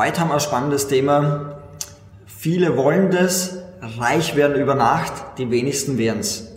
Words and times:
Heute 0.00 0.20
haben 0.20 0.28
wir 0.28 0.34
ein 0.34 0.40
spannendes 0.40 0.86
Thema. 0.86 1.58
Viele 2.24 2.76
wollen 2.76 3.10
das, 3.10 3.58
reich 3.98 4.36
werden 4.36 4.56
über 4.56 4.76
Nacht, 4.76 5.12
die 5.38 5.50
wenigsten 5.50 5.98
werden's. 5.98 6.52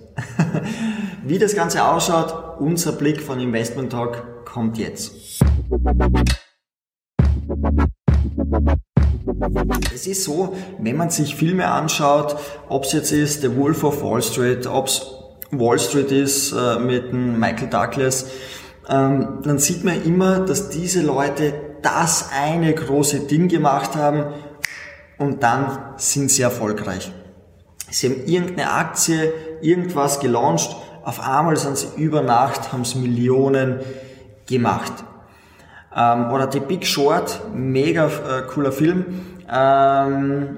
Wie 1.26 1.40
das 1.40 1.56
Ganze 1.56 1.84
ausschaut, 1.84 2.60
unser 2.60 2.92
Blick 2.92 3.20
von 3.20 3.40
Investment 3.40 3.92
Talk 3.92 4.46
kommt 4.46 4.78
jetzt. 4.78 5.14
Es 9.92 10.06
ist 10.06 10.24
so, 10.24 10.56
wenn 10.78 10.98
man 10.98 11.10
sich 11.10 11.36
Filme 11.36 11.66
anschaut, 11.66 12.36
ob 12.70 12.84
es 12.84 12.92
jetzt 12.92 13.12
ist 13.12 13.42
The 13.42 13.58
Wolf 13.58 13.84
of 13.84 14.04
Wall 14.04 14.22
Street, 14.22 14.68
ob 14.68 14.86
es 14.86 15.02
Wall 15.50 15.80
Street 15.80 16.12
ist 16.12 16.52
äh, 16.52 16.78
mit 16.78 17.12
Michael 17.12 17.70
Douglas, 17.70 18.28
ähm, 18.88 19.40
dann 19.44 19.58
sieht 19.58 19.84
man 19.84 20.04
immer, 20.06 20.42
dass 20.42 20.70
diese 20.70 21.02
Leute 21.02 21.71
das 21.82 22.30
eine 22.32 22.74
große 22.74 23.22
Ding 23.22 23.48
gemacht 23.48 23.96
haben 23.96 24.34
und 25.18 25.44
dann 25.44 25.78
sind 25.98 26.32
sie 26.32 26.42
erfolgreich. 26.42 27.12
Sie 27.90 28.10
haben 28.10 28.26
irgendeine 28.26 28.72
Aktie, 28.72 29.34
irgendwas 29.62 30.20
gelauncht, 30.20 30.76
auf 31.04 31.20
einmal 31.20 31.58
sind 31.58 31.78
sie 31.78 31.88
über 31.98 32.22
Nacht, 32.22 32.72
haben 32.72 32.86
sie 32.86 33.00
Millionen 33.00 33.80
gemacht. 34.48 34.94
Ähm, 35.96 36.32
oder 36.32 36.52
The 36.52 36.60
Big 36.60 36.86
Short, 36.86 37.42
mega 37.54 38.08
äh, 38.08 38.42
cooler 38.48 38.72
Film, 38.72 39.06
ähm, 39.52 40.58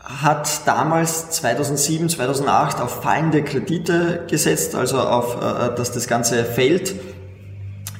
hat 0.00 0.66
damals 0.66 1.30
2007, 1.30 2.08
2008 2.08 2.80
auf 2.80 3.02
fallende 3.02 3.42
Kredite 3.42 4.24
gesetzt, 4.28 4.74
also 4.74 4.98
auf, 4.98 5.36
äh, 5.36 5.74
dass 5.74 5.92
das 5.92 6.08
Ganze 6.08 6.44
fällt. 6.44 6.94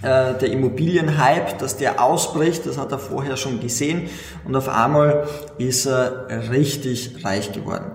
Äh, 0.05 0.39
der 0.39 0.51
Immobilienhype, 0.51 1.57
dass 1.59 1.79
der 1.79 2.03
ausbricht, 2.03 2.67
das 2.67 2.77
hat 2.77 2.93
er 2.93 2.99
vorher 2.99 3.39
schon 3.39 3.59
gesehen 3.61 4.11
und 4.45 4.55
auf 4.55 4.69
einmal 4.69 5.27
ist 5.57 5.87
er 5.87 6.51
richtig 6.51 7.25
reich 7.25 7.53
geworden. 7.53 7.93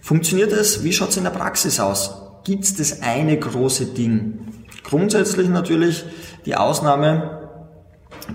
Funktioniert 0.00 0.52
es? 0.52 0.84
Wie 0.84 0.92
schaut 0.92 1.08
es 1.08 1.16
in 1.16 1.24
der 1.24 1.30
Praxis 1.30 1.80
aus? 1.80 2.22
Gibt 2.44 2.62
es 2.62 2.76
das 2.76 3.02
eine 3.02 3.36
große 3.36 3.86
Ding? 3.86 4.46
Grundsätzlich 4.84 5.48
natürlich 5.48 6.04
die 6.44 6.54
Ausnahme 6.54 7.45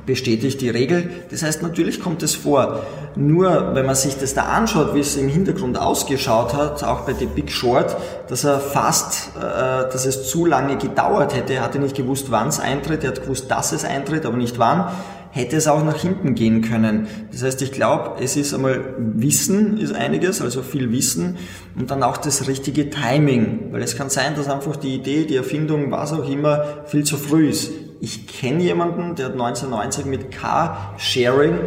bestätigt 0.06 0.62
die 0.62 0.70
Regel. 0.70 1.10
Das 1.30 1.44
heißt, 1.44 1.62
natürlich 1.62 2.00
kommt 2.00 2.24
es 2.24 2.36
vor. 2.36 2.84
Nur 3.16 3.76
wenn 3.76 3.86
man 3.86 3.96
sich 3.96 4.18
das 4.18 4.34
da 4.34 4.44
anschaut, 4.44 4.96
wie 4.96 5.00
es 5.00 5.18
im 5.18 5.28
Hintergrund 5.28 5.78
ausgeschaut 5.78 6.54
hat, 6.54 6.84
auch 6.84 7.02
bei 7.02 7.14
The 7.14 7.26
Big 7.26 7.52
Short, 7.52 7.98
dass 8.28 8.44
er 8.44 8.60
fast, 8.60 9.32
äh, 9.38 9.42
dass 9.42 10.06
es 10.06 10.30
zu 10.30 10.46
lange 10.46 10.78
gedauert 10.78 11.36
hätte. 11.36 11.54
Er 11.54 11.64
hatte 11.64 11.80
nicht 11.80 11.96
gewusst, 11.96 12.32
wann 12.32 12.48
es 12.48 12.60
eintritt. 12.60 13.04
Er 13.04 13.12
hat 13.12 13.24
gewusst, 13.24 13.52
dass 13.52 13.74
es 13.74 13.84
eintritt, 13.84 14.26
aber 14.26 14.38
nicht 14.38 14.60
wann. 14.60 14.92
Hätte 15.34 15.56
es 15.56 15.68
auch 15.68 15.84
nach 15.84 15.96
hinten 15.96 16.36
gehen 16.36 16.62
können. 16.62 17.08
Das 17.32 17.42
heißt, 17.44 17.62
ich 17.62 17.72
glaube, 17.72 18.22
es 18.22 18.36
ist 18.36 18.54
einmal 18.54 18.96
Wissen 18.98 19.78
ist 19.78 19.94
einiges, 19.94 20.42
also 20.42 20.62
viel 20.62 20.92
Wissen 20.92 21.38
und 21.80 21.90
dann 21.90 22.04
auch 22.04 22.18
das 22.18 22.50
richtige 22.50 22.90
Timing. 22.90 23.72
Weil 23.72 23.82
es 23.82 23.96
kann 23.96 24.10
sein, 24.10 24.36
dass 24.36 24.50
einfach 24.50 24.76
die 24.76 24.94
Idee, 24.94 25.24
die 25.24 25.38
Erfindung, 25.38 25.90
was 25.90 26.12
auch 26.12 26.30
immer, 26.30 26.84
viel 26.86 27.06
zu 27.06 27.16
früh 27.16 27.48
ist 27.48 27.72
ich 28.02 28.26
kenne 28.26 28.64
jemanden, 28.64 29.16
der 29.16 29.28
hat 29.28 29.34
1990 29.34 30.06
mit 30.06 30.32
Car-Sharing 30.32 31.60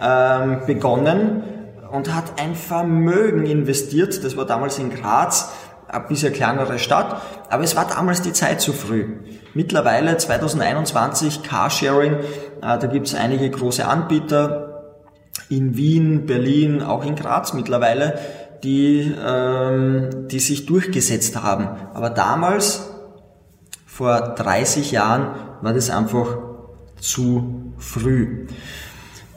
ähm, 0.00 0.60
begonnen 0.66 1.42
und 1.92 2.14
hat 2.14 2.40
ein 2.40 2.54
Vermögen 2.54 3.44
investiert. 3.44 4.24
Das 4.24 4.34
war 4.38 4.46
damals 4.46 4.78
in 4.78 4.88
Graz, 4.88 5.52
eine 5.88 6.04
bisschen 6.06 6.32
kleinere 6.32 6.78
Stadt, 6.78 7.20
aber 7.50 7.62
es 7.62 7.76
war 7.76 7.86
damals 7.86 8.22
die 8.22 8.32
Zeit 8.32 8.62
zu 8.62 8.72
früh. 8.72 9.16
Mittlerweile 9.52 10.16
2021 10.16 11.42
Carsharing, 11.42 12.14
äh, 12.14 12.78
da 12.78 12.86
gibt 12.86 13.08
es 13.08 13.14
einige 13.14 13.50
große 13.50 13.86
Anbieter 13.86 14.94
in 15.50 15.76
Wien, 15.76 16.24
Berlin, 16.24 16.82
auch 16.82 17.04
in 17.04 17.16
Graz 17.16 17.52
mittlerweile, 17.52 18.18
die, 18.64 19.14
ähm, 19.22 20.28
die 20.28 20.40
sich 20.40 20.64
durchgesetzt 20.64 21.42
haben. 21.42 21.68
Aber 21.92 22.08
damals, 22.08 22.88
vor 23.84 24.20
30 24.20 24.90
Jahren, 24.92 25.51
war 25.62 25.72
das 25.72 25.88
einfach 25.88 26.36
zu 27.00 27.72
früh. 27.78 28.46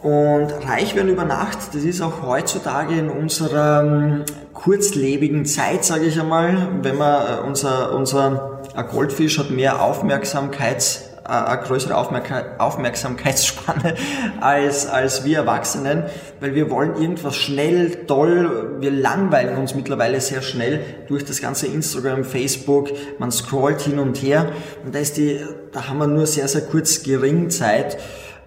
Und 0.01 0.51
reich 0.67 0.95
werden 0.95 1.09
über 1.09 1.25
Nacht, 1.25 1.57
das 1.73 1.83
ist 1.83 2.01
auch 2.01 2.21
heutzutage 2.21 2.95
in 2.95 3.09
unserer 3.09 3.83
ähm, 3.83 4.23
kurzlebigen 4.53 5.45
Zeit, 5.45 5.83
sage 5.83 6.05
ich 6.05 6.19
einmal, 6.19 6.67
wenn 6.83 6.97
man 6.97 7.21
äh, 7.21 7.41
unser, 7.47 7.93
unser 7.95 8.61
Goldfisch 8.91 9.39
hat 9.39 9.49
mehr 9.49 9.81
Aufmerksamkeits 9.81 10.97
äh, 10.97 11.14
eine 11.25 11.61
größere 11.61 11.95
Aufmerksamkeitsspanne 11.97 13.95
als, 14.41 14.87
als 14.87 15.25
wir 15.25 15.39
Erwachsenen, 15.39 16.03
weil 16.39 16.53
wir 16.55 16.69
wollen 16.69 16.95
irgendwas 16.95 17.35
schnell, 17.35 18.05
toll, 18.05 18.77
wir 18.79 18.91
langweilen 18.91 19.57
uns 19.57 19.73
mittlerweile 19.75 20.21
sehr 20.21 20.41
schnell 20.41 20.81
durch 21.07 21.25
das 21.25 21.41
ganze 21.41 21.67
Instagram, 21.67 22.23
Facebook, 22.23 22.89
man 23.19 23.31
scrollt 23.31 23.81
hin 23.81 23.99
und 23.99 24.21
her 24.21 24.49
und 24.85 24.93
da 24.93 24.99
ist 24.99 25.17
die, 25.17 25.39
da 25.71 25.87
haben 25.87 25.97
wir 25.97 26.07
nur 26.07 26.27
sehr, 26.27 26.47
sehr 26.47 26.61
kurz 26.61 27.01
gering 27.03 27.49
Zeit, 27.49 27.97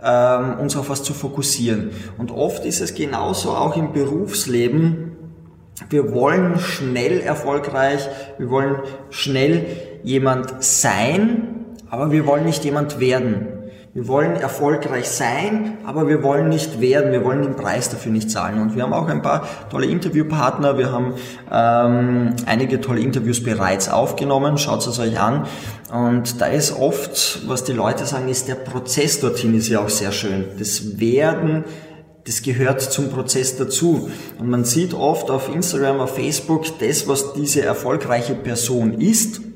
ähm, 0.03 0.59
uns 0.61 0.77
auf 0.77 0.89
was 0.89 1.03
zu 1.03 1.13
fokussieren. 1.13 1.91
Und 2.19 2.31
oft 2.31 2.65
ist 2.65 2.81
es 2.81 2.95
genauso 2.95 3.51
auch 3.51 3.77
im 3.77 3.93
Berufsleben, 3.93 5.17
wir 5.91 6.13
wollen 6.13 6.59
schnell 6.59 7.21
erfolgreich, 7.21 8.09
wir 8.37 8.51
wollen 8.51 8.81
schnell 9.11 9.67
jemand 10.03 10.63
sein, 10.63 11.58
aber 11.91 12.11
wir 12.11 12.27
wollen 12.27 12.45
nicht 12.45 12.65
jemand 12.65 13.01
werden. 13.01 13.59
Wir 13.95 14.07
wollen 14.07 14.37
erfolgreich 14.37 15.09
sein, 15.09 15.79
aber 15.85 16.07
wir 16.07 16.23
wollen 16.23 16.51
nicht 16.51 16.81
werden. 16.81 17.11
Wir 17.11 17.25
wollen 17.25 17.43
den 17.43 17.57
Preis 17.57 17.89
dafür 17.89 18.13
nicht 18.13 18.31
zahlen. 18.31 18.61
Und 18.61 18.77
wir 18.77 18.85
haben 18.85 18.93
auch 18.93 19.09
ein 19.09 19.23
paar 19.23 19.49
tolle 19.71 19.87
Interviewpartner. 19.87 20.77
Wir 20.79 20.93
haben 20.93 21.15
ähm, 21.51 22.37
einige 22.47 22.81
tolle 22.81 23.01
Interviews 23.01 23.43
bereits 23.43 23.89
aufgenommen. 23.89 24.59
Schaut 24.59 24.87
es 24.87 24.99
euch 25.01 25.19
an. 25.19 25.47
Und 25.91 26.41
da 26.41 26.47
ist 26.47 26.79
oft, 26.79 27.49
was 27.49 27.65
die 27.65 27.73
Leute 27.73 28.05
sagen, 28.05 28.29
ist 28.29 28.47
der 28.47 28.57
Prozess 28.57 29.21
dorthin 29.21 29.57
ist 29.57 29.69
ja 29.69 29.81
auch 29.81 29.89
sehr 29.89 30.13
schön. 30.13 30.45
Das 30.59 31.01
Werden, 31.01 31.65
das 32.25 32.43
gehört 32.43 32.83
zum 32.83 33.09
Prozess 33.09 33.57
dazu. 33.57 34.11
Und 34.39 34.49
man 34.49 34.65
sieht 34.65 34.93
oft 34.93 35.31
auf 35.31 35.53
Instagram, 35.53 35.99
auf 35.99 36.15
Facebook, 36.15 36.67
das, 36.79 37.09
was 37.09 37.33
diese 37.33 37.63
erfolgreiche 37.63 38.35
Person 38.35 39.01
ist 39.01 39.48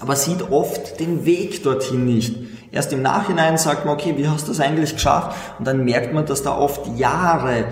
aber 0.00 0.16
sieht 0.16 0.50
oft 0.50 0.98
den 1.00 1.24
Weg 1.24 1.62
dorthin 1.62 2.04
nicht. 2.04 2.36
Erst 2.72 2.92
im 2.92 3.02
Nachhinein 3.02 3.56
sagt 3.56 3.84
man, 3.84 3.94
okay, 3.94 4.14
wie 4.16 4.28
hast 4.28 4.48
du 4.48 4.52
das 4.52 4.60
eigentlich 4.60 4.94
geschafft? 4.94 5.36
Und 5.58 5.66
dann 5.66 5.84
merkt 5.84 6.12
man, 6.12 6.26
dass 6.26 6.42
da 6.42 6.56
oft 6.56 6.98
Jahre 6.98 7.66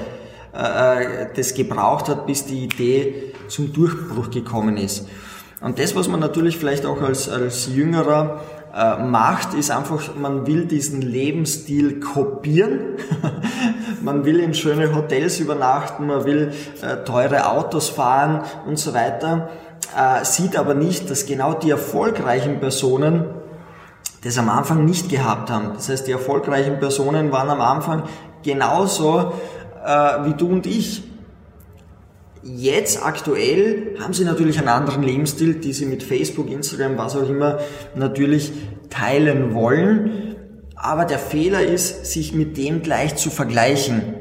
äh, 0.52 1.26
das 1.34 1.54
gebraucht 1.54 2.08
hat, 2.08 2.26
bis 2.26 2.46
die 2.46 2.64
Idee 2.64 3.34
zum 3.48 3.72
Durchbruch 3.72 4.30
gekommen 4.30 4.76
ist. 4.76 5.08
Und 5.60 5.78
das, 5.78 5.94
was 5.96 6.08
man 6.08 6.20
natürlich 6.20 6.56
vielleicht 6.56 6.86
auch 6.86 7.02
als, 7.02 7.28
als 7.28 7.66
Jüngerer 7.66 8.40
äh, 8.74 9.02
macht, 9.02 9.54
ist 9.54 9.70
einfach, 9.70 10.14
man 10.16 10.46
will 10.46 10.66
diesen 10.66 11.02
Lebensstil 11.02 12.00
kopieren. 12.00 12.96
man 14.02 14.24
will 14.24 14.40
in 14.40 14.54
schöne 14.54 14.94
Hotels 14.94 15.40
übernachten, 15.40 16.06
man 16.06 16.24
will 16.24 16.52
äh, 16.80 17.04
teure 17.04 17.48
Autos 17.50 17.88
fahren 17.88 18.42
und 18.66 18.78
so 18.78 18.94
weiter 18.94 19.50
äh, 19.96 20.24
sieht 20.24 20.56
aber 20.56 20.74
nicht, 20.74 21.10
dass 21.10 21.26
genau 21.26 21.54
die 21.54 21.70
erfolgreichen 21.70 22.60
Personen 22.60 23.26
das 24.22 24.38
am 24.38 24.48
Anfang 24.48 24.84
nicht 24.84 25.08
gehabt 25.08 25.50
haben. 25.50 25.72
Das 25.74 25.88
heißt, 25.88 26.06
die 26.06 26.12
erfolgreichen 26.12 26.78
Personen 26.78 27.32
waren 27.32 27.50
am 27.50 27.60
Anfang 27.60 28.04
genauso 28.42 29.32
äh, 29.84 30.24
wie 30.24 30.34
du 30.34 30.48
und 30.48 30.66
ich. 30.66 31.04
Jetzt 32.44 33.04
aktuell 33.04 33.96
haben 34.00 34.14
sie 34.14 34.24
natürlich 34.24 34.58
einen 34.58 34.68
anderen 34.68 35.02
Lebensstil, 35.02 35.54
die 35.54 35.72
sie 35.72 35.86
mit 35.86 36.02
Facebook, 36.02 36.50
Instagram, 36.50 36.98
was 36.98 37.16
auch 37.16 37.28
immer 37.28 37.58
natürlich 37.94 38.52
teilen 38.90 39.54
wollen. 39.54 40.36
Aber 40.74 41.04
der 41.04 41.20
Fehler 41.20 41.62
ist, 41.62 42.06
sich 42.06 42.34
mit 42.34 42.56
dem 42.56 42.82
gleich 42.82 43.14
zu 43.14 43.30
vergleichen. 43.30 44.14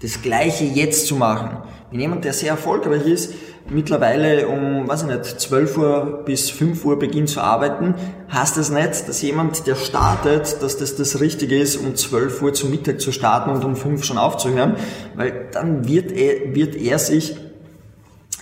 Das 0.00 0.22
Gleiche 0.22 0.64
jetzt 0.64 1.06
zu 1.06 1.16
machen. 1.16 1.58
Wenn 1.90 2.00
jemand, 2.00 2.24
der 2.24 2.32
sehr 2.32 2.50
erfolgreich 2.50 3.06
ist, 3.06 3.34
mittlerweile 3.70 4.48
um, 4.48 4.88
weiß 4.88 5.02
ich 5.02 5.08
nicht, 5.08 5.40
12 5.40 5.78
Uhr 5.78 6.22
bis 6.24 6.50
5 6.50 6.84
Uhr 6.84 6.98
beginnt 6.98 7.28
zu 7.28 7.40
arbeiten, 7.40 7.94
heißt 8.30 8.56
das 8.56 8.70
nicht, 8.70 9.08
dass 9.08 9.22
jemand, 9.22 9.66
der 9.66 9.76
startet, 9.76 10.62
dass 10.62 10.76
das 10.76 10.96
das 10.96 11.20
Richtige 11.20 11.58
ist, 11.58 11.76
um 11.76 11.94
12 11.94 12.42
Uhr 12.42 12.52
zum 12.52 12.70
Mittag 12.70 13.00
zu 13.00 13.12
starten 13.12 13.50
und 13.50 13.64
um 13.64 13.76
5 13.76 14.04
schon 14.04 14.18
aufzuhören, 14.18 14.76
weil 15.14 15.48
dann 15.52 15.86
wird 15.88 16.12
er, 16.12 16.54
wird 16.54 16.74
er 16.74 16.98
sich 16.98 17.36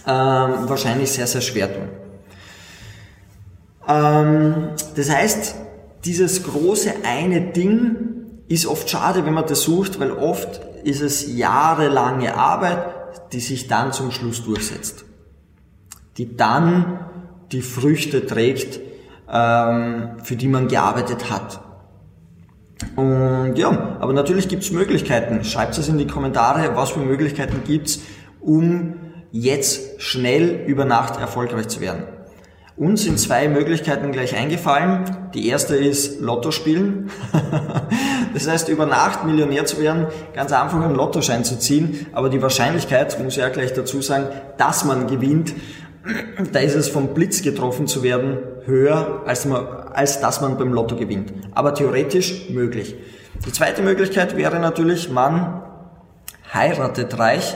ähm, 0.06 0.68
wahrscheinlich 0.68 1.12
sehr, 1.12 1.26
sehr 1.26 1.42
schwer 1.42 1.72
tun. 1.72 1.88
Ähm, 3.86 4.68
das 4.96 5.10
heißt, 5.10 5.54
dieses 6.04 6.44
große 6.44 6.92
eine 7.04 7.40
Ding 7.40 7.96
ist 8.48 8.66
oft 8.66 8.88
schade, 8.88 9.26
wenn 9.26 9.34
man 9.34 9.46
das 9.46 9.62
sucht, 9.62 10.00
weil 10.00 10.10
oft 10.12 10.60
ist 10.84 11.02
es 11.02 11.36
jahrelange 11.36 12.34
Arbeit, 12.34 12.78
die 13.32 13.40
sich 13.40 13.68
dann 13.68 13.92
zum 13.92 14.10
Schluss 14.10 14.42
durchsetzt 14.42 15.04
die 16.18 16.36
dann 16.36 16.98
die 17.52 17.62
Früchte 17.62 18.26
trägt, 18.26 18.80
ähm, 19.32 20.10
für 20.22 20.36
die 20.36 20.48
man 20.48 20.68
gearbeitet 20.68 21.30
hat. 21.30 21.60
Und 22.96 23.54
ja, 23.56 23.96
aber 24.00 24.12
natürlich 24.12 24.48
gibt 24.48 24.62
es 24.62 24.70
Möglichkeiten. 24.70 25.44
Schreibt 25.44 25.78
es 25.78 25.88
in 25.88 25.98
die 25.98 26.06
Kommentare, 26.06 26.76
was 26.76 26.90
für 26.90 27.00
Möglichkeiten 27.00 27.62
gibt 27.64 27.88
es, 27.88 28.00
um 28.40 28.94
jetzt 29.32 30.00
schnell 30.00 30.64
über 30.66 30.84
Nacht 30.84 31.20
erfolgreich 31.20 31.68
zu 31.68 31.80
werden. 31.80 32.04
Uns 32.76 33.02
sind 33.02 33.18
zwei 33.18 33.48
Möglichkeiten 33.48 34.12
gleich 34.12 34.36
eingefallen. 34.36 35.30
Die 35.34 35.48
erste 35.48 35.74
ist 35.74 36.20
Lotto 36.20 36.52
spielen. 36.52 37.10
das 38.34 38.46
heißt, 38.46 38.68
über 38.68 38.86
Nacht 38.86 39.24
Millionär 39.24 39.66
zu 39.66 39.80
werden, 39.80 40.06
ganz 40.32 40.52
einfach 40.52 40.80
einen 40.80 40.94
Lottoschein 40.94 41.42
zu 41.42 41.58
ziehen. 41.58 42.06
Aber 42.12 42.28
die 42.28 42.40
Wahrscheinlichkeit, 42.40 43.20
muss 43.20 43.36
ich 43.36 43.42
auch 43.42 43.50
gleich 43.50 43.72
dazu 43.72 44.00
sagen, 44.00 44.28
dass 44.58 44.84
man 44.84 45.08
gewinnt, 45.08 45.54
da 46.52 46.60
ist 46.60 46.74
es 46.74 46.88
vom 46.88 47.14
Blitz 47.14 47.42
getroffen 47.42 47.86
zu 47.86 48.02
werden 48.02 48.38
höher, 48.64 49.22
als, 49.26 49.44
man, 49.44 49.66
als 49.92 50.20
dass 50.20 50.40
man 50.40 50.56
beim 50.58 50.72
Lotto 50.72 50.96
gewinnt. 50.96 51.32
Aber 51.54 51.74
theoretisch 51.74 52.50
möglich. 52.50 52.94
Die 53.46 53.52
zweite 53.52 53.82
Möglichkeit 53.82 54.36
wäre 54.36 54.58
natürlich, 54.58 55.10
man 55.10 55.62
heiratet 56.52 57.18
reich. 57.18 57.54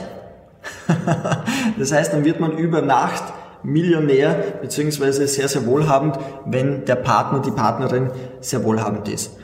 das 1.77 1.91
heißt, 1.91 2.13
dann 2.13 2.25
wird 2.25 2.39
man 2.39 2.57
über 2.57 2.81
Nacht 2.81 3.23
Millionär 3.63 4.35
beziehungsweise 4.61 5.25
sehr, 5.27 5.47
sehr 5.47 5.65
wohlhabend, 5.65 6.19
wenn 6.45 6.85
der 6.85 6.95
Partner, 6.95 7.39
die 7.39 7.51
Partnerin 7.51 8.11
sehr 8.41 8.63
wohlhabend 8.63 9.07
ist. 9.07 9.37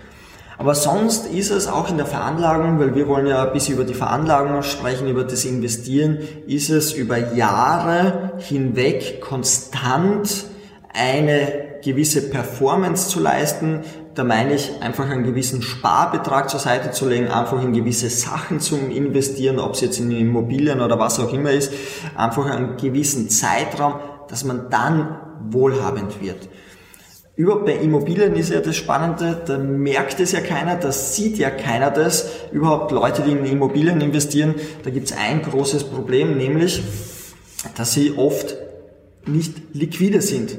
Aber 0.59 0.75
sonst 0.75 1.25
ist 1.25 1.51
es 1.51 1.67
auch 1.67 1.89
in 1.89 1.95
der 1.95 2.06
Veranlagung, 2.06 2.79
weil 2.79 2.94
wir 2.94 3.07
wollen 3.07 3.27
ja 3.27 3.45
ein 3.45 3.53
bisschen 3.53 3.75
über 3.75 3.85
die 3.85 3.94
Veranlagung 3.94 4.61
sprechen, 4.61 5.07
über 5.07 5.23
das 5.23 5.45
Investieren, 5.45 6.17
ist 6.47 6.69
es 6.69 6.91
über 6.91 7.33
Jahre 7.33 8.33
hinweg 8.39 9.21
konstant 9.21 10.47
eine 10.94 11.79
gewisse 11.81 12.29
Performance 12.29 13.07
zu 13.07 13.21
leisten. 13.21 13.85
Da 14.15 14.25
meine 14.25 14.53
ich 14.53 14.69
einfach 14.81 15.09
einen 15.09 15.23
gewissen 15.23 15.61
Sparbetrag 15.61 16.50
zur 16.50 16.59
Seite 16.59 16.91
zu 16.91 17.07
legen, 17.07 17.29
einfach 17.29 17.63
in 17.63 17.71
gewisse 17.71 18.09
Sachen 18.09 18.59
zu 18.59 18.75
investieren, 18.75 19.59
ob 19.59 19.75
es 19.75 19.81
jetzt 19.81 20.01
in 20.01 20.11
Immobilien 20.11 20.81
oder 20.81 21.00
was 21.00 21.21
auch 21.21 21.31
immer 21.31 21.51
ist, 21.51 21.71
einfach 22.17 22.47
einen 22.47 22.75
gewissen 22.75 23.29
Zeitraum, 23.29 23.94
dass 24.27 24.44
man 24.44 24.69
dann 24.69 25.19
wohlhabend 25.50 26.21
wird. 26.21 26.50
Überhaupt 27.39 27.68
bei 27.68 27.75
Immobilien 27.75 28.36
ist 28.36 28.50
ja 28.50 28.59
das 28.59 28.75
Spannende, 28.75 29.41
da 29.45 29.57
merkt 29.57 30.19
es 30.19 30.33
ja 30.33 30.41
keiner, 30.41 30.75
da 30.75 30.91
sieht 30.91 31.38
ja 31.38 31.50
keiner 31.50 31.89
das. 31.89 32.31
Überhaupt 32.51 32.91
Leute, 32.91 33.21
die 33.21 33.31
in 33.31 33.45
Immobilien 33.45 34.01
investieren, 34.01 34.56
da 34.83 34.89
gibt 34.89 35.09
es 35.09 35.18
ein 35.18 35.41
großes 35.41 35.86
Problem, 35.86 36.36
nämlich, 36.36 36.83
dass 37.77 37.94
sie 37.94 38.18
oft 38.18 38.57
nicht 39.31 39.74
liquide 39.74 40.22
sind, 40.22 40.58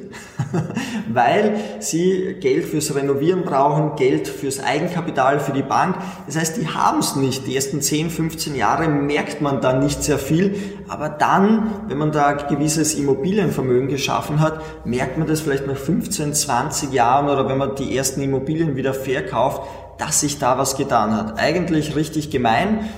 weil 1.13 1.57
sie 1.81 2.37
Geld 2.41 2.65
fürs 2.65 2.95
Renovieren 2.95 3.43
brauchen, 3.43 3.97
Geld 3.97 4.29
fürs 4.29 4.61
Eigenkapital, 4.61 5.41
für 5.41 5.53
die 5.53 5.63
Bank. 5.63 5.97
Das 6.27 6.37
heißt, 6.37 6.57
die 6.57 6.69
haben 6.69 7.01
es 7.01 7.17
nicht. 7.17 7.47
Die 7.47 7.55
ersten 7.55 7.81
10, 7.81 8.11
15 8.11 8.55
Jahre 8.55 8.89
merkt 8.89 9.41
man 9.41 9.61
da 9.61 9.73
nicht 9.73 10.03
sehr 10.03 10.19
viel, 10.19 10.57
aber 10.89 11.09
dann, 11.09 11.73
wenn 11.89 11.99
man 11.99 12.13
da 12.13 12.33
gewisses 12.33 12.95
Immobilienvermögen 12.95 13.89
geschaffen 13.89 14.41
hat, 14.41 14.61
merkt 14.85 15.19
man 15.19 15.27
das 15.27 15.41
vielleicht 15.41 15.67
nach 15.67 15.77
15, 15.77 16.35
20 16.35 16.93
Jahren 16.93 17.29
oder 17.29 17.49
wenn 17.49 17.59
man 17.59 17.75
die 17.75 17.97
ersten 17.97 18.21
Immobilien 18.23 18.77
wieder 18.77 18.95
verkauft, 18.95 19.63
dass 19.99 20.21
sich 20.21 20.39
da 20.39 20.59
was 20.59 20.77
getan 20.77 21.15
hat. 21.15 21.39
Eigentlich 21.39 21.95
richtig 21.95 22.31
gemein, 22.31 22.89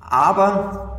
aber 0.00 0.94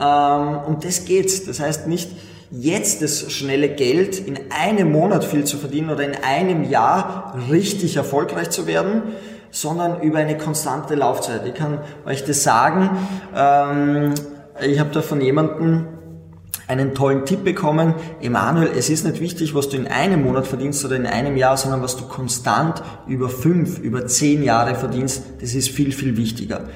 ähm, 0.00 0.58
um 0.66 0.80
das 0.80 1.04
geht's. 1.04 1.44
Das 1.44 1.60
heißt 1.60 1.86
nicht, 1.86 2.10
jetzt 2.50 3.02
das 3.02 3.32
schnelle 3.32 3.68
Geld 3.68 4.18
in 4.18 4.38
einem 4.50 4.92
Monat 4.92 5.24
viel 5.24 5.44
zu 5.44 5.56
verdienen 5.58 5.90
oder 5.90 6.04
in 6.04 6.16
einem 6.22 6.68
Jahr 6.68 7.34
richtig 7.50 7.96
erfolgreich 7.96 8.50
zu 8.50 8.66
werden, 8.66 9.02
sondern 9.50 10.00
über 10.02 10.18
eine 10.18 10.36
konstante 10.36 10.94
Laufzeit. 10.94 11.46
Ich 11.46 11.54
kann 11.54 11.78
euch 12.06 12.24
das 12.24 12.42
sagen. 12.42 12.90
Ähm, 13.34 14.14
ich 14.62 14.78
habe 14.78 14.90
da 14.90 15.02
von 15.02 15.20
jemandem 15.20 15.86
einen 16.66 16.94
tollen 16.94 17.24
Tipp 17.24 17.44
bekommen. 17.44 17.94
Emanuel, 18.20 18.70
es 18.76 18.88
ist 18.88 19.04
nicht 19.04 19.20
wichtig, 19.20 19.54
was 19.54 19.68
du 19.68 19.76
in 19.76 19.86
einem 19.86 20.22
Monat 20.22 20.46
verdienst 20.46 20.84
oder 20.84 20.96
in 20.96 21.06
einem 21.06 21.36
Jahr, 21.36 21.56
sondern 21.56 21.82
was 21.82 21.96
du 21.96 22.04
konstant 22.04 22.82
über 23.06 23.28
fünf, 23.28 23.78
über 23.78 24.06
zehn 24.06 24.42
Jahre 24.42 24.74
verdienst. 24.74 25.22
Das 25.40 25.54
ist 25.54 25.68
viel, 25.68 25.92
viel 25.92 26.16
wichtiger. 26.16 26.68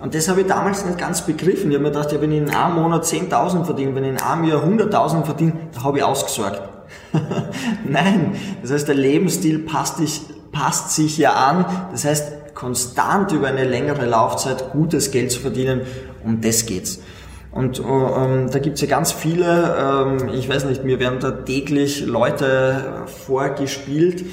Und 0.00 0.14
das 0.14 0.28
habe 0.28 0.40
ich 0.40 0.46
damals 0.46 0.84
nicht 0.84 0.98
ganz 0.98 1.22
begriffen. 1.22 1.70
Ich 1.70 1.76
habe 1.76 1.84
mir 1.84 1.90
gedacht, 1.90 2.10
ja, 2.10 2.20
wenn 2.20 2.32
ich 2.32 2.38
in 2.38 2.50
einem 2.50 2.74
Monat 2.74 3.04
10.000 3.04 3.64
verdiene, 3.64 3.94
wenn 3.94 4.04
ich 4.04 4.10
in 4.10 4.20
einem 4.20 4.44
Jahr 4.44 4.64
100.000 4.64 5.24
verdiene, 5.24 5.52
da 5.72 5.84
habe 5.84 5.98
ich 5.98 6.04
ausgesorgt. 6.04 6.62
Nein, 7.88 8.34
das 8.62 8.72
heißt, 8.72 8.88
der 8.88 8.96
Lebensstil 8.96 9.60
passt, 9.60 10.00
dich, 10.00 10.22
passt 10.50 10.90
sich 10.90 11.16
ja 11.16 11.32
an. 11.32 11.64
Das 11.92 12.04
heißt, 12.04 12.54
konstant 12.54 13.32
über 13.32 13.48
eine 13.48 13.64
längere 13.64 14.04
Laufzeit 14.06 14.72
gutes 14.72 15.10
Geld 15.12 15.30
zu 15.30 15.40
verdienen, 15.40 15.82
um 16.24 16.40
das 16.40 16.66
geht's. 16.66 17.00
Und 17.52 17.78
ähm, 17.78 18.50
da 18.50 18.58
gibt's 18.58 18.80
ja 18.80 18.88
ganz 18.88 19.12
viele, 19.12 19.76
ähm, 19.78 20.28
ich 20.34 20.48
weiß 20.48 20.64
nicht, 20.64 20.82
mir 20.82 20.98
werden 20.98 21.20
da 21.20 21.30
täglich 21.30 22.04
Leute 22.04 23.04
vorgespielt, 23.26 24.24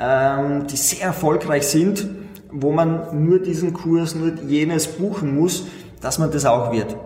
ähm, 0.00 0.66
die 0.66 0.76
sehr 0.78 1.08
erfolgreich 1.08 1.66
sind 1.66 2.08
wo 2.52 2.72
man 2.72 3.24
nur 3.24 3.38
diesen 3.40 3.72
Kurs, 3.72 4.14
nur 4.14 4.32
jenes 4.46 4.86
buchen 4.86 5.34
muss, 5.34 5.64
dass 6.00 6.18
man 6.18 6.30
das 6.30 6.44
auch 6.44 6.72
wird. 6.72 6.96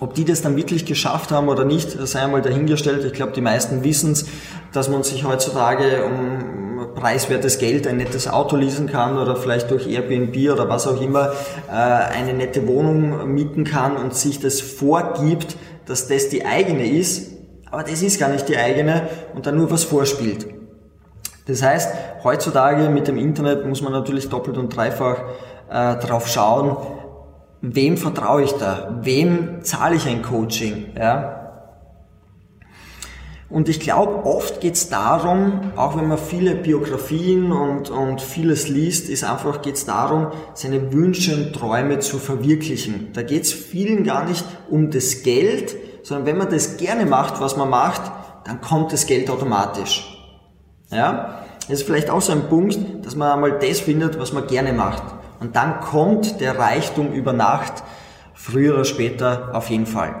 Ob 0.00 0.14
die 0.14 0.24
das 0.24 0.40
dann 0.40 0.56
wirklich 0.56 0.86
geschafft 0.86 1.30
haben 1.30 1.48
oder 1.48 1.64
nicht, 1.64 1.90
sei 1.90 2.20
einmal 2.20 2.40
dahingestellt. 2.40 3.04
Ich 3.04 3.12
glaube, 3.12 3.32
die 3.32 3.42
meisten 3.42 3.84
wissen 3.84 4.12
es, 4.12 4.26
dass 4.72 4.88
man 4.88 5.02
sich 5.02 5.24
heutzutage 5.24 6.04
um 6.04 6.94
preiswertes 6.94 7.58
Geld 7.58 7.86
ein 7.86 7.98
nettes 7.98 8.26
Auto 8.26 8.56
leasen 8.56 8.86
kann 8.86 9.18
oder 9.18 9.36
vielleicht 9.36 9.70
durch 9.70 9.86
Airbnb 9.86 10.50
oder 10.50 10.68
was 10.68 10.86
auch 10.86 11.00
immer 11.00 11.32
äh, 11.68 11.72
eine 11.72 12.32
nette 12.32 12.66
Wohnung 12.66 13.32
mieten 13.32 13.64
kann 13.64 13.96
und 13.96 14.14
sich 14.14 14.40
das 14.40 14.60
vorgibt, 14.60 15.56
dass 15.86 16.08
das 16.08 16.28
die 16.30 16.46
eigene 16.46 16.86
ist. 16.90 17.32
Aber 17.70 17.82
das 17.82 18.02
ist 18.02 18.18
gar 18.18 18.30
nicht 18.30 18.48
die 18.48 18.56
eigene 18.56 19.08
und 19.34 19.46
dann 19.46 19.56
nur 19.56 19.70
was 19.70 19.84
vorspielt. 19.84 20.46
Das 21.50 21.62
heißt, 21.62 21.94
heutzutage 22.22 22.88
mit 22.88 23.08
dem 23.08 23.18
Internet 23.18 23.66
muss 23.66 23.82
man 23.82 23.92
natürlich 23.92 24.28
doppelt 24.28 24.56
und 24.56 24.74
dreifach 24.74 25.16
äh, 25.68 25.96
drauf 25.96 26.28
schauen, 26.28 26.76
wem 27.60 27.96
vertraue 27.96 28.42
ich 28.42 28.52
da, 28.52 29.00
wem 29.02 29.62
zahle 29.62 29.96
ich 29.96 30.06
ein 30.06 30.22
Coaching. 30.22 30.92
Ja? 30.96 31.36
Und 33.48 33.68
ich 33.68 33.80
glaube, 33.80 34.24
oft 34.26 34.60
geht 34.60 34.74
es 34.74 34.90
darum, 34.90 35.72
auch 35.74 35.96
wenn 35.96 36.06
man 36.06 36.18
viele 36.18 36.54
Biografien 36.54 37.50
und, 37.50 37.90
und 37.90 38.20
vieles 38.22 38.68
liest, 38.68 39.08
ist 39.08 39.24
einfach 39.24 39.60
geht 39.60 39.74
es 39.74 39.86
darum, 39.86 40.28
seine 40.54 40.92
Wünsche 40.92 41.34
und 41.34 41.52
Träume 41.52 41.98
zu 41.98 42.18
verwirklichen. 42.18 43.08
Da 43.12 43.22
geht 43.22 43.42
es 43.42 43.52
vielen 43.52 44.04
gar 44.04 44.24
nicht 44.24 44.44
um 44.68 44.92
das 44.92 45.24
Geld, 45.24 45.74
sondern 46.04 46.26
wenn 46.26 46.38
man 46.38 46.48
das 46.48 46.76
gerne 46.76 47.06
macht, 47.06 47.40
was 47.40 47.56
man 47.56 47.68
macht, 47.68 48.02
dann 48.44 48.60
kommt 48.60 48.92
das 48.92 49.06
Geld 49.06 49.28
automatisch. 49.28 50.16
Ja? 50.92 51.39
Das 51.70 51.78
ist 51.78 51.86
vielleicht 51.86 52.10
auch 52.10 52.20
so 52.20 52.32
ein 52.32 52.48
Punkt, 52.48 52.80
dass 53.04 53.14
man 53.14 53.30
einmal 53.30 53.52
das 53.60 53.78
findet, 53.78 54.18
was 54.18 54.32
man 54.32 54.48
gerne 54.48 54.72
macht. 54.72 55.04
Und 55.38 55.54
dann 55.54 55.78
kommt 55.78 56.40
der 56.40 56.58
Reichtum 56.58 57.12
über 57.12 57.32
Nacht, 57.32 57.84
früher 58.34 58.74
oder 58.74 58.84
später 58.84 59.50
auf 59.52 59.70
jeden 59.70 59.86
Fall. 59.86 60.16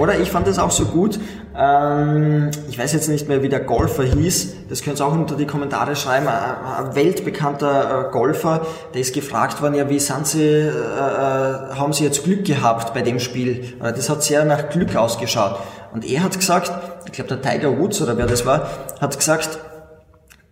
Oder 0.00 0.18
ich 0.18 0.28
fand 0.32 0.48
es 0.48 0.58
auch 0.58 0.72
so 0.72 0.86
gut, 0.86 1.20
ähm, 1.56 2.50
ich 2.68 2.78
weiß 2.78 2.92
jetzt 2.94 3.08
nicht 3.08 3.28
mehr, 3.28 3.42
wie 3.42 3.48
der 3.48 3.60
Golfer 3.60 4.02
hieß, 4.02 4.68
das 4.68 4.82
könnt 4.82 5.00
ihr 5.00 5.06
auch 5.06 5.12
unter 5.12 5.36
die 5.36 5.46
Kommentare 5.46 5.94
schreiben, 5.94 6.26
ein, 6.26 6.96
weltbekannter 6.96 8.08
äh, 8.08 8.12
Golfer, 8.12 8.66
der 8.92 9.00
ist 9.00 9.14
gefragt 9.14 9.62
worden, 9.62 9.74
ja, 9.74 9.88
wie 9.88 10.00
sind 10.00 10.26
Sie, 10.26 10.42
äh, 10.42 10.68
äh, 10.68 11.74
haben 11.76 11.92
Sie 11.92 12.02
jetzt 12.02 12.24
Glück 12.24 12.44
gehabt 12.44 12.92
bei 12.92 13.02
dem 13.02 13.20
Spiel? 13.20 13.72
Das 13.78 14.10
hat 14.10 14.24
sehr 14.24 14.44
nach 14.44 14.68
Glück 14.68 14.96
ausgeschaut. 14.96 15.60
Und 15.94 16.04
er 16.04 16.24
hat 16.24 16.36
gesagt, 16.36 16.72
ich 17.06 17.12
glaube 17.12 17.34
der 17.34 17.40
Tiger 17.40 17.78
Woods 17.78 18.02
oder 18.02 18.18
wer 18.18 18.26
das 18.26 18.44
war, 18.44 18.68
hat 19.00 19.16
gesagt, 19.16 19.60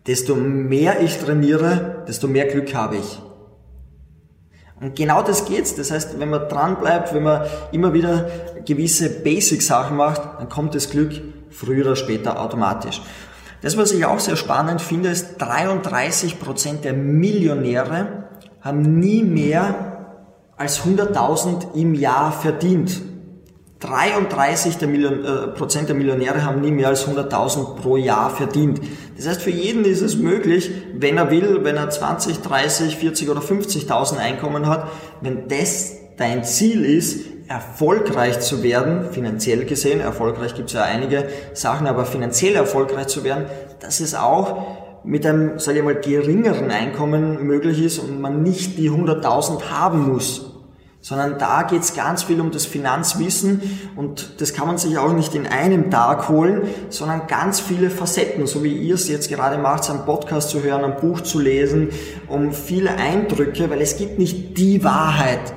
desto 0.07 0.35
mehr 0.35 1.01
ich 1.01 1.19
trainiere, 1.19 2.05
desto 2.07 2.29
mehr 2.29 2.47
Glück 2.47 2.75
habe 2.75 2.97
ich. 2.97 3.21
Und 4.81 4.97
genau 4.97 5.23
das 5.23 5.47
geht's. 5.47 5.77
Das 5.77 5.91
heißt, 5.91 6.19
wenn 6.19 6.31
man 6.31 6.49
dran 6.49 6.79
bleibt, 6.79 7.15
wenn 7.15 7.23
man 7.23 7.47
immer 7.73 7.95
wieder 7.95 8.29
gewisse 8.67 9.09
Basic-Sachen 9.09 9.97
macht, 9.97 10.21
dann 10.39 10.49
kommt 10.49 10.75
das 10.75 10.91
Glück 10.91 11.13
früher 11.51 11.87
oder 11.87 11.97
später 11.97 12.41
automatisch. 12.41 13.01
Das, 13.63 13.79
was 13.79 13.93
ich 13.93 14.05
auch 14.05 14.21
sehr 14.21 14.37
spannend 14.37 14.83
finde, 14.83 15.09
ist, 15.09 15.41
33% 15.41 16.83
der 16.83 16.93
Millionäre 16.93 18.25
haben 18.61 18.99
nie 18.99 19.23
mehr 19.23 19.95
als 20.57 20.83
100.000 20.83 21.75
im 21.75 21.95
Jahr 21.95 22.33
verdient. 22.33 23.01
33 23.81 24.79
der 24.79 24.89
Million, 24.89 25.25
äh, 25.25 25.49
Prozent 25.49 25.89
der 25.89 25.97
Millionäre 25.97 26.45
haben 26.45 26.61
nie 26.61 26.71
mehr 26.71 26.89
als 26.89 27.07
100.000 27.07 27.77
pro 27.77 27.97
Jahr 27.97 28.31
verdient. 28.31 28.81
Das 29.17 29.29
heißt, 29.29 29.43
für 29.43 29.51
jeden 29.51 29.85
ist 29.85 30.01
es 30.01 30.17
möglich, 30.17 30.71
wenn 30.95 31.17
er 31.17 31.31
will, 31.31 31.61
wenn 31.63 31.77
er 31.77 31.91
20, 31.91 32.39
30, 32.39 32.97
40 32.97 33.31
oder 33.31 33.41
50.000 33.41 34.17
Einkommen 34.17 34.67
hat, 34.67 34.89
wenn 35.21 35.49
das 35.49 35.97
dein 36.17 36.45
Ziel 36.45 36.85
ist, 36.85 37.27
erfolgreich 37.49 38.41
zu 38.41 38.63
werden, 38.63 39.11
finanziell 39.13 39.65
gesehen, 39.67 40.01
erfolgreich 40.01 40.55
gibt 40.55 40.69
es 40.69 40.75
ja 40.75 40.83
einige 40.83 41.29
Sachen, 41.53 41.87
aber 41.87 42.07
finanziell 42.07 42.55
erfolgreich 42.55 43.09
zu 43.09 43.23
werden, 43.23 43.47
dass 43.81 44.01
es 44.01 44.15
auch 44.15 45.03
mit 45.05 45.27
einem, 45.27 45.59
sage 45.59 45.79
ich 45.79 45.85
mal, 45.85 45.95
geringeren 45.95 46.71
Einkommen 46.71 47.47
möglich 47.47 47.85
ist 47.85 47.99
und 47.99 48.21
man 48.21 48.43
nicht 48.43 48.79
die 48.79 48.91
100.000 48.91 49.71
haben 49.71 50.11
muss 50.11 50.54
sondern 51.05 51.37
da 51.39 51.65
geht 51.65 51.83
es 51.83 51.93
ganz 51.93 52.23
viel 52.23 52.41
um 52.41 52.51
das 52.51 52.65
Finanzwissen 52.65 53.61
und 53.95 54.41
das 54.41 54.55
kann 54.55 54.67
man 54.67 54.79
sich 54.79 54.97
auch 54.97 55.13
nicht 55.13 55.35
in 55.35 55.47
einem 55.47 55.91
Tag 55.91 56.31
holen, 56.31 56.63
sondern 56.89 57.27
ganz 57.27 57.61
viele 57.61 57.91
Facetten, 57.91 58.47
so 58.47 58.65
wie 58.65 58.73
ihr 58.73 58.95
es 58.95 59.07
jetzt 59.09 59.29
gerade 59.29 59.59
macht, 59.59 59.91
einen 59.91 60.07
Podcast 60.07 60.49
zu 60.49 60.63
hören, 60.63 60.83
ein 60.83 60.97
Buch 60.97 61.21
zu 61.21 61.41
lesen, 61.41 61.91
um 62.27 62.53
viele 62.55 62.97
Eindrücke, 62.97 63.69
weil 63.69 63.83
es 63.83 63.99
gibt 63.99 64.19
nicht 64.19 64.57
die 64.57 64.83
Wahrheit. 64.83 65.53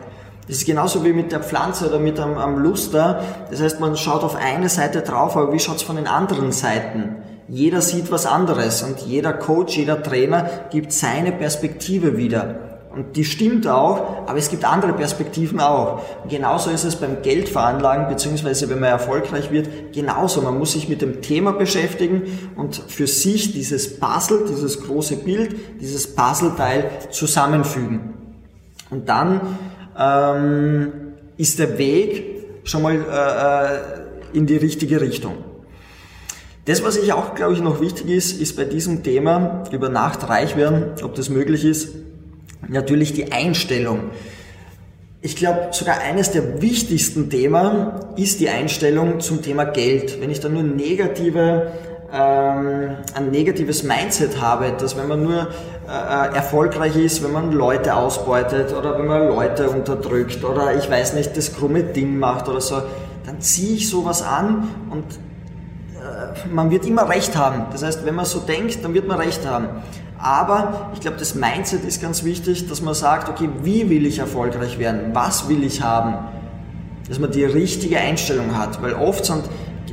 Das 0.49 0.57
ist 0.57 0.65
genauso 0.65 1.05
wie 1.05 1.13
mit 1.13 1.31
der 1.31 1.39
Pflanze 1.39 1.87
oder 1.87 1.99
mit 1.99 2.19
einem, 2.19 2.37
einem 2.37 2.57
Luster. 2.57 3.23
Das 3.49 3.61
heißt, 3.61 3.79
man 3.79 3.95
schaut 3.95 4.25
auf 4.25 4.35
eine 4.35 4.67
Seite 4.67 5.01
drauf, 5.01 5.37
aber 5.37 5.53
wie 5.53 5.59
schaut's 5.59 5.81
von 5.81 5.95
den 5.95 6.07
anderen 6.07 6.51
Seiten? 6.51 7.15
Jeder 7.47 7.79
sieht 7.79 8.11
was 8.11 8.25
anderes 8.25 8.83
und 8.83 8.99
jeder 8.99 9.31
Coach, 9.31 9.77
jeder 9.77 10.03
Trainer 10.03 10.49
gibt 10.71 10.91
seine 10.91 11.31
Perspektive 11.31 12.17
wieder. 12.17 12.66
Und 12.97 13.15
die 13.15 13.25
stimmt 13.25 13.67
auch, 13.67 14.27
aber 14.27 14.39
es 14.39 14.49
gibt 14.49 14.65
andere 14.65 14.91
Perspektiven 14.91 15.59
auch. 15.59 16.01
Und 16.23 16.31
genauso 16.31 16.71
ist 16.71 16.83
es 16.83 16.95
beim 16.95 17.21
Geldveranlagen, 17.21 18.07
beziehungsweise 18.07 18.71
wenn 18.71 18.79
man 18.79 18.89
erfolgreich 18.89 19.51
wird, 19.51 19.93
genauso. 19.93 20.41
Man 20.41 20.57
muss 20.57 20.71
sich 20.71 20.89
mit 20.89 21.03
dem 21.03 21.21
Thema 21.21 21.51
beschäftigen 21.53 22.23
und 22.55 22.75
für 22.87 23.05
sich 23.05 23.53
dieses 23.53 23.99
Puzzle, 23.99 24.45
dieses 24.49 24.81
große 24.81 25.17
Bild, 25.17 25.55
dieses 25.79 26.15
Puzzleteil 26.15 26.89
zusammenfügen. 27.11 28.15
Und 28.89 29.07
dann 29.07 29.41
ähm, 29.95 30.91
ist 31.37 31.59
der 31.59 31.77
Weg 31.77 32.47
schon 32.63 32.81
mal 32.81 32.95
äh, 32.95 34.35
in 34.35 34.47
die 34.47 34.57
richtige 34.57 35.01
Richtung. 35.01 35.35
Das, 36.65 36.83
was 36.83 36.97
ich 36.97 37.13
auch, 37.13 37.35
glaube 37.35 37.53
ich, 37.53 37.61
noch 37.61 37.79
wichtig 37.79 38.09
ist, 38.09 38.41
ist 38.41 38.57
bei 38.57 38.65
diesem 38.65 39.03
Thema 39.03 39.65
über 39.71 39.87
Nacht 39.89 40.27
reich 40.27 40.57
werden, 40.57 40.95
ob 41.03 41.13
das 41.13 41.29
möglich 41.29 41.63
ist, 41.63 41.89
natürlich 42.67 43.13
die 43.13 43.31
Einstellung. 43.31 44.11
Ich 45.21 45.35
glaube, 45.35 45.69
sogar 45.71 45.99
eines 45.99 46.31
der 46.31 46.61
wichtigsten 46.61 47.29
Themen 47.29 47.91
ist 48.15 48.39
die 48.39 48.49
Einstellung 48.49 49.19
zum 49.19 49.41
Thema 49.41 49.65
Geld. 49.65 50.21
Wenn 50.21 50.29
ich 50.29 50.39
da 50.39 50.47
nur 50.47 50.63
negative, 50.63 51.71
ähm, 52.13 52.97
ein 53.13 53.31
negatives 53.31 53.83
Mindset 53.83 54.39
habe, 54.39 54.73
dass 54.79 54.95
wenn 54.95 55.07
man 55.07 55.23
nur 55.23 55.47
äh, 55.87 56.35
erfolgreich 56.35 56.95
ist, 56.95 57.23
wenn 57.23 57.31
man 57.31 57.51
Leute 57.51 57.95
ausbeutet 57.95 58.73
oder 58.73 58.97
wenn 58.97 59.07
man 59.07 59.27
Leute 59.27 59.69
unterdrückt 59.69 60.43
oder 60.43 60.75
ich 60.75 60.89
weiß 60.89 61.13
nicht, 61.13 61.35
das 61.35 61.53
krumme 61.53 61.83
Ding 61.83 62.19
macht 62.19 62.47
oder 62.47 62.61
so, 62.61 62.81
dann 63.25 63.41
ziehe 63.41 63.75
ich 63.75 63.89
sowas 63.89 64.21
an 64.21 64.69
und 64.89 65.03
äh, 65.95 66.47
man 66.49 66.69
wird 66.69 66.85
immer 66.85 67.09
recht 67.09 67.35
haben. 67.35 67.65
Das 67.71 67.83
heißt, 67.83 68.05
wenn 68.05 68.15
man 68.15 68.25
so 68.25 68.39
denkt, 68.39 68.83
dann 68.83 68.93
wird 68.93 69.07
man 69.07 69.19
recht 69.19 69.45
haben. 69.45 69.67
Aber 70.19 70.91
ich 70.93 70.99
glaube, 71.01 71.17
das 71.17 71.35
Mindset 71.35 71.83
ist 71.83 72.01
ganz 72.01 72.23
wichtig, 72.23 72.67
dass 72.67 72.81
man 72.81 72.93
sagt, 72.93 73.29
okay, 73.29 73.49
wie 73.63 73.89
will 73.89 74.05
ich 74.05 74.19
erfolgreich 74.19 74.79
werden? 74.79 75.11
Was 75.13 75.47
will 75.47 75.63
ich 75.63 75.81
haben? 75.81 76.15
Dass 77.07 77.19
man 77.19 77.31
die 77.31 77.45
richtige 77.45 77.99
Einstellung 77.99 78.57
hat, 78.57 78.81
weil 78.81 78.93
oft 78.93 79.25
sind, 79.25 79.43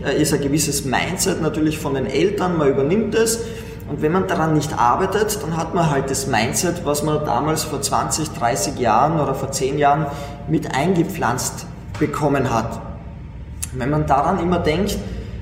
äh, 0.04 0.20
ist 0.20 0.32
ein 0.32 0.40
gewisses 0.40 0.84
Mindset 0.84 1.42
natürlich 1.42 1.78
von 1.78 1.94
den 1.94 2.06
Eltern, 2.06 2.56
man 2.56 2.68
übernimmt 2.68 3.14
es 3.14 3.40
und 3.88 4.00
wenn 4.00 4.12
man 4.12 4.26
daran 4.26 4.54
nicht 4.54 4.78
arbeitet, 4.78 5.38
dann 5.42 5.56
hat 5.56 5.74
man 5.74 5.90
halt 5.90 6.10
das 6.10 6.26
Mindset, 6.26 6.86
was 6.86 7.02
man 7.02 7.24
damals 7.24 7.64
vor 7.64 7.82
20, 7.82 8.30
30 8.30 8.78
Jahren 8.78 9.20
oder 9.20 9.34
vor 9.34 9.52
10 9.52 9.78
Jahren 9.78 10.06
mit 10.48 10.74
eingepflanzt 10.74 11.66
bekommen 11.98 12.52
hat. 12.52 12.80
Wenn 13.72 13.90
man 13.90 14.06
daran 14.06 14.38
immer 14.38 14.58
denkt, 14.58 14.96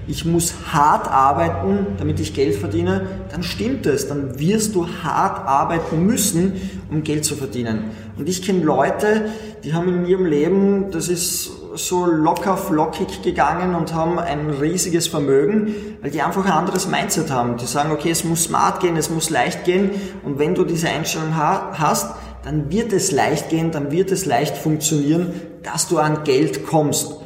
ich 0.09 0.25
muss 0.25 0.55
hart 0.73 1.09
arbeiten, 1.09 1.87
damit 1.99 2.19
ich 2.19 2.35
Geld 2.35 2.57
verdiene, 2.57 3.07
dann 3.31 3.43
stimmt 3.43 3.87
es. 3.87 4.09
Dann 4.09 4.39
wirst 4.39 4.75
du 4.75 4.87
hart 4.87 5.47
arbeiten 5.47 6.05
müssen, 6.05 6.61
um 6.91 7.05
Geld 7.05 7.25
zu 7.25 7.37
verdienen. 7.37 7.85
Und 8.19 8.29
ich 8.29 8.43
kenne 8.43 8.65
Leute, 8.65 9.27
die 9.63 9.75
haben 9.75 9.89
in 9.89 10.07
ihrem 10.07 10.27
Leben, 10.27 10.91
das 10.91 11.09
ist 11.09 11.51
so 11.75 12.05
locker 12.05 12.57
flockig 12.57 13.23
gegangen 13.23 13.75
und 13.75 13.95
haben 13.95 14.19
ein 14.19 14.51
riesiges 14.51 15.07
Vermögen, 15.07 15.75
weil 16.03 16.11
die 16.11 16.21
einfach 16.21 16.45
ein 16.45 16.53
anderes 16.53 16.89
Mindset 16.89 17.31
haben. 17.31 17.57
Die 17.57 17.67
sagen, 17.67 17.93
okay, 17.93 18.11
es 18.11 18.25
muss 18.25 18.45
smart 18.45 18.81
gehen, 18.81 18.97
es 18.97 19.09
muss 19.09 19.31
leicht 19.31 19.65
gehen. 19.65 19.91
Und 20.25 20.39
wenn 20.39 20.55
du 20.55 20.65
diese 20.65 20.89
Einstellung 20.89 21.37
hast, 21.37 22.15
dann 22.45 22.73
wird 22.73 22.93
es 22.93 23.13
leicht 23.13 23.51
gehen, 23.51 23.71
dann 23.71 23.93
wird 23.93 24.11
es 24.11 24.27
leicht 24.27 24.57
funktionieren, 24.57 25.33
dass 25.63 25.87
du 25.87 25.99
an 25.99 26.25
Geld 26.25 26.67
kommst. 26.67 27.22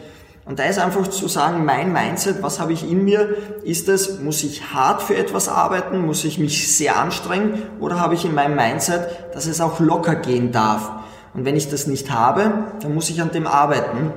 Und 0.47 0.61
da 0.61 0.65
ist 0.65 0.79
einfach 0.79 1.09
zu 1.09 1.27
sagen, 1.27 1.65
mein 1.65 1.93
Mindset, 1.93 2.41
was 2.41 2.61
habe 2.61 2.73
ich 2.73 2.89
in 2.89 3.05
mir? 3.05 3.37
Ist 3.65 3.89
es, 3.89 4.21
muss 4.21 4.45
ich 4.45 4.73
hart 4.73 5.03
für 5.03 5.17
etwas 5.17 5.49
arbeiten? 5.49 6.07
Muss 6.07 6.25
ich 6.25 6.39
mich 6.39 6.75
sehr 6.75 6.97
anstrengen? 6.97 7.63
Oder 7.81 7.99
habe 7.99 8.15
ich 8.15 8.25
in 8.25 8.33
meinem 8.33 8.55
Mindset, 8.55 9.35
dass 9.35 9.47
es 9.47 9.61
auch 9.61 9.81
locker 9.81 10.15
gehen 10.15 10.53
darf? 10.53 10.93
Und 11.35 11.45
wenn 11.45 11.57
ich 11.57 11.69
das 11.69 11.89
nicht 11.89 12.13
habe, 12.13 12.53
dann 12.81 12.95
muss 12.95 13.11
ich 13.11 13.21
an 13.21 13.33
dem 13.33 13.49
arbeiten, 13.49 14.13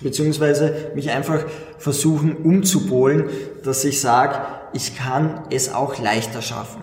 beziehungsweise 0.00 0.90
mich 0.94 1.10
einfach 1.10 1.44
versuchen 1.78 2.36
umzupolen, 2.36 3.28
dass 3.62 3.84
ich 3.84 4.00
sage, 4.00 4.38
ich 4.72 4.96
kann 4.96 5.42
es 5.50 5.72
auch 5.74 5.98
leichter 5.98 6.40
schaffen. 6.40 6.82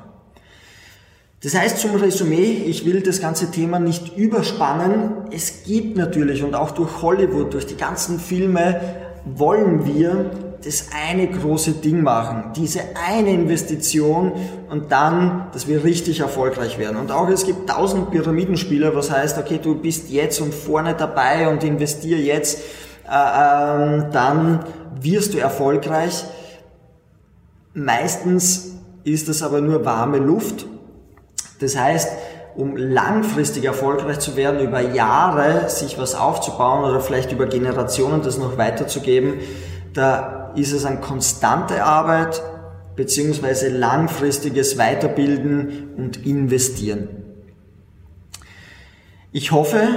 Das 1.43 1.55
heißt 1.55 1.79
zum 1.79 1.95
Resümee, 1.95 2.65
ich 2.67 2.85
will 2.85 3.01
das 3.01 3.19
ganze 3.19 3.49
Thema 3.49 3.79
nicht 3.79 4.15
überspannen. 4.15 5.27
Es 5.31 5.63
gibt 5.63 5.97
natürlich 5.97 6.43
und 6.43 6.53
auch 6.53 6.69
durch 6.69 7.01
Hollywood, 7.01 7.53
durch 7.55 7.65
die 7.65 7.77
ganzen 7.77 8.19
Filme 8.19 8.79
wollen 9.25 9.83
wir 9.85 10.29
das 10.63 10.89
eine 10.95 11.27
große 11.27 11.71
Ding 11.71 12.03
machen, 12.03 12.51
diese 12.55 12.81
eine 13.09 13.31
Investition 13.31 14.33
und 14.69 14.91
dann, 14.91 15.47
dass 15.51 15.67
wir 15.67 15.83
richtig 15.83 16.19
erfolgreich 16.19 16.77
werden. 16.77 16.97
Und 16.97 17.11
auch 17.11 17.27
es 17.29 17.47
gibt 17.47 17.67
tausend 17.67 18.11
Pyramidenspieler, 18.11 18.95
was 18.95 19.09
heißt, 19.09 19.39
okay, 19.39 19.59
du 19.61 19.73
bist 19.73 20.11
jetzt 20.11 20.39
und 20.41 20.53
vorne 20.53 20.93
dabei 20.93 21.49
und 21.49 21.63
investier 21.63 22.19
jetzt, 22.19 22.59
äh, 23.09 23.09
äh, 23.09 24.11
dann 24.11 24.63
wirst 25.01 25.33
du 25.33 25.39
erfolgreich. 25.39 26.23
Meistens 27.73 28.75
ist 29.03 29.27
das 29.27 29.41
aber 29.41 29.61
nur 29.61 29.83
warme 29.83 30.19
Luft 30.19 30.67
das 31.61 31.77
heißt, 31.77 32.09
um 32.55 32.75
langfristig 32.75 33.63
erfolgreich 33.63 34.19
zu 34.19 34.35
werden, 34.35 34.59
über 34.59 34.81
Jahre 34.81 35.69
sich 35.69 35.97
was 35.97 36.15
aufzubauen 36.15 36.83
oder 36.83 36.99
vielleicht 36.99 37.31
über 37.31 37.45
Generationen 37.45 38.21
das 38.23 38.37
noch 38.37 38.57
weiterzugeben, 38.57 39.35
da 39.93 40.51
ist 40.55 40.73
es 40.73 40.85
eine 40.85 40.99
konstante 40.99 41.83
Arbeit 41.83 42.41
beziehungsweise 42.95 43.69
langfristiges 43.69 44.77
Weiterbilden 44.77 45.93
und 45.97 46.25
Investieren. 46.25 47.07
Ich 49.31 49.53
hoffe, 49.53 49.87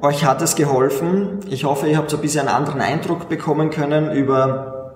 euch 0.00 0.24
hat 0.24 0.40
es 0.40 0.54
geholfen. 0.54 1.40
Ich 1.50 1.64
hoffe, 1.64 1.88
ihr 1.88 1.96
habt 1.96 2.14
ein 2.14 2.20
bisschen 2.20 2.46
einen 2.46 2.56
anderen 2.56 2.80
Eindruck 2.80 3.28
bekommen 3.28 3.70
können 3.70 4.12
über, 4.12 4.94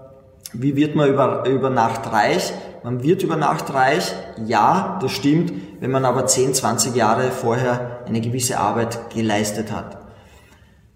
wie 0.53 0.77
wird 0.77 0.95
man 0.95 1.09
über, 1.09 1.45
über 1.49 1.69
Nacht 1.69 2.13
reich. 2.13 2.53
Man 2.85 3.03
wird 3.03 3.23
über 3.23 3.37
Nacht 3.37 3.73
reich, 3.75 4.13
ja, 4.47 4.99
das 5.01 5.13
stimmt, 5.13 5.53
wenn 5.81 5.91
man 5.91 6.05
aber 6.05 6.27
10, 6.27 6.55
20 6.55 6.95
Jahre 6.95 7.31
vorher 7.31 8.05
eine 8.07 8.21
gewisse 8.21 8.59
Arbeit 8.59 9.11
geleistet 9.11 9.73
hat. 9.73 9.99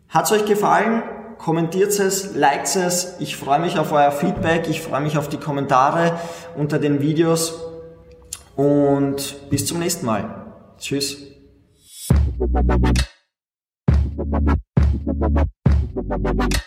Hat 0.08 0.26
es 0.26 0.32
euch 0.32 0.44
gefallen? 0.44 1.02
Kommentiert 1.38 1.98
es, 1.98 2.34
liked 2.36 2.76
es. 2.76 3.16
Ich 3.18 3.36
freue 3.36 3.58
mich 3.58 3.78
auf 3.78 3.92
euer 3.92 4.12
Feedback. 4.12 4.68
Ich 4.68 4.80
freue 4.80 5.00
mich 5.00 5.18
auf 5.18 5.28
die 5.28 5.38
Kommentare 5.38 6.18
unter 6.56 6.78
den 6.78 7.00
Videos. 7.00 7.60
Und 8.54 9.50
bis 9.50 9.66
zum 9.66 9.78
nächsten 9.78 10.06
Mal. 10.06 10.46
Tschüss. 10.78 11.32
Thank 16.08 16.52
you. 16.52 16.58